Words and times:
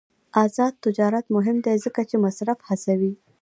آزاد 0.43 0.73
تجارت 0.85 1.25
مهم 1.35 1.57
دی 1.65 1.75
ځکه 1.85 2.01
چې 2.09 2.15
مصرف 2.25 2.57
هڅوي. 2.69 3.13